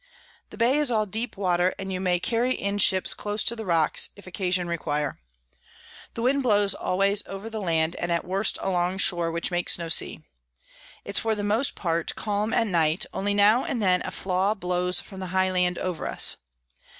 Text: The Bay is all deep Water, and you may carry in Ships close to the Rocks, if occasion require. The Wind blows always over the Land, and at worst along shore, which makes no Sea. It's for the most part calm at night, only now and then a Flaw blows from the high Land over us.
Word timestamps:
The 0.49 0.57
Bay 0.57 0.77
is 0.77 0.89
all 0.89 1.05
deep 1.05 1.37
Water, 1.37 1.75
and 1.77 1.93
you 1.93 2.01
may 2.01 2.19
carry 2.19 2.53
in 2.53 2.79
Ships 2.79 3.13
close 3.13 3.43
to 3.43 3.55
the 3.55 3.67
Rocks, 3.67 4.09
if 4.15 4.25
occasion 4.25 4.67
require. 4.67 5.19
The 6.15 6.23
Wind 6.23 6.41
blows 6.41 6.73
always 6.73 7.21
over 7.27 7.51
the 7.51 7.61
Land, 7.61 7.95
and 7.97 8.11
at 8.11 8.25
worst 8.25 8.57
along 8.63 8.97
shore, 8.97 9.29
which 9.29 9.51
makes 9.51 9.77
no 9.77 9.89
Sea. 9.89 10.21
It's 11.05 11.19
for 11.19 11.35
the 11.35 11.43
most 11.43 11.75
part 11.75 12.15
calm 12.15 12.51
at 12.51 12.65
night, 12.65 13.05
only 13.13 13.35
now 13.35 13.63
and 13.63 13.79
then 13.79 14.01
a 14.03 14.09
Flaw 14.09 14.55
blows 14.55 14.99
from 14.99 15.19
the 15.19 15.27
high 15.37 15.51
Land 15.51 15.77
over 15.77 16.07
us. 16.07 16.37